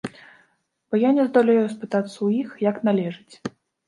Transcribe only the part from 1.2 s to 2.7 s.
здолею спытацца ў іх,